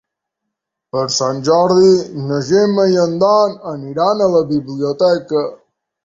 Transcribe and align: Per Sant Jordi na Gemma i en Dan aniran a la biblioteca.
Per 0.95 1.01
Sant 1.15 1.41
Jordi 1.49 1.91
na 2.29 2.39
Gemma 2.47 2.85
i 2.93 2.97
en 3.01 3.13
Dan 3.25 3.53
aniran 3.73 4.25
a 4.27 4.31
la 4.37 4.41
biblioteca. 4.53 5.43